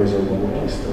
[0.00, 0.92] Mais alguma questão?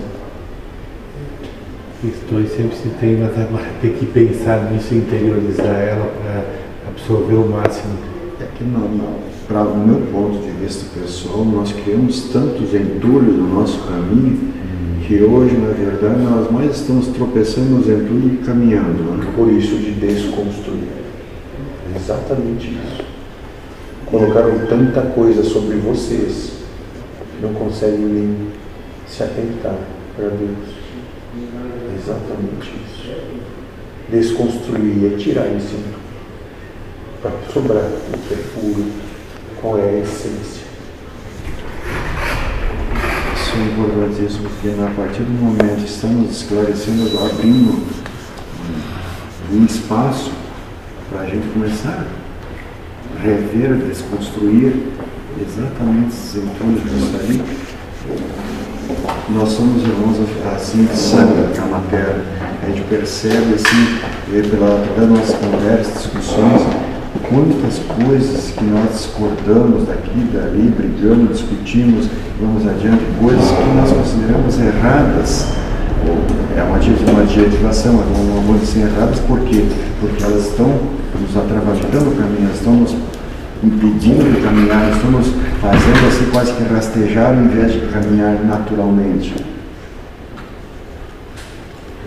[2.01, 6.43] Questões sempre se tem, mas agora tem que pensar nisso e interiorizar ela para
[6.89, 7.93] absorver o máximo.
[8.41, 8.65] É que,
[9.47, 14.51] para o meu ponto de vista pessoal, nós criamos tantos entulhos no nosso caminho
[15.07, 19.03] que hoje, na verdade, nós mais estamos tropeçando nos entulhos e caminhando.
[19.03, 19.31] Né?
[19.37, 20.83] Por isso de desconstruir.
[21.93, 23.05] É exatamente isso.
[24.07, 26.57] Colocaram tanta coisa sobre vocês
[27.37, 28.57] que não conseguem nem
[29.07, 29.77] se atentar
[30.15, 30.77] para Deus.
[31.97, 32.97] Exatamente isso.
[34.09, 35.97] Desconstruir é tirar entulho
[37.21, 38.85] para sobrar o que é puro,
[39.61, 40.67] qual é a essência.
[43.35, 47.85] Isso é importante isso, porque a partir do momento que estamos esclarecendo, abrindo
[49.51, 50.31] um espaço
[51.09, 52.05] para a gente começar
[53.15, 54.73] a rever, desconstruir
[55.41, 57.41] exatamente esses entulhos disso aí,
[59.29, 60.17] nós somos irmãos
[60.55, 62.23] assim de sangue na matéria.
[62.63, 63.99] A gente percebe assim,
[64.49, 66.61] pela, das nossas conversas, discussões,
[67.29, 72.07] quantas coisas que nós discordamos daqui, dali, brigamos, discutimos,
[72.39, 75.47] vamos adiante, coisas que nós consideramos erradas.
[76.55, 76.77] É uma,
[77.11, 79.65] uma adjetivação, uma coisa assim, erradas, por quê?
[79.99, 80.67] Porque elas estão
[81.19, 82.95] nos atravancando o caminho, elas estão nos
[83.63, 85.27] impedindo de caminhar, estamos
[85.61, 89.33] fazendo assim quase que rastejar ao invés de caminhar naturalmente.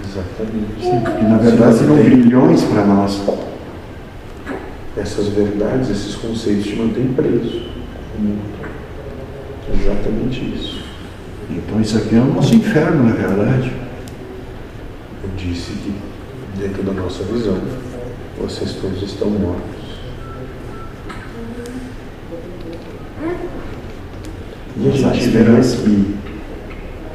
[0.05, 0.83] Exatamente.
[0.83, 3.21] Sim, porque na verdade serão brilhões para nós.
[4.97, 7.63] Essas verdades, esses conceitos te mantêm preso.
[9.73, 10.85] Exatamente isso.
[11.49, 13.73] Então isso aqui é o nosso inferno, na verdade.
[15.23, 15.95] Eu disse que,
[16.59, 17.59] dentro da nossa visão,
[18.41, 19.90] vocês todos estão mortos.
[24.77, 25.77] E a gente esperança.
[25.77, 26.17] que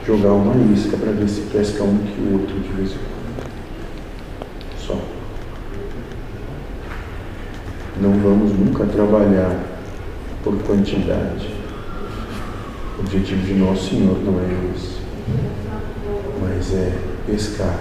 [0.06, 3.50] jogar uma isca para ver se pesca um que o outro de vez em quando.
[4.78, 5.00] Só.
[8.00, 9.60] Não vamos nunca trabalhar
[10.44, 11.50] por quantidade.
[12.98, 14.96] O objetivo de Nosso Senhor não é esse.
[16.40, 16.92] Mas é
[17.26, 17.80] pescar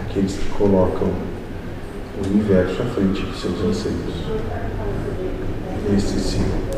[0.00, 4.14] aqueles que colocam o universo à frente de seus anseios.
[5.94, 6.73] Esse sim.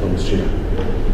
[0.00, 1.04] Vamos tirar.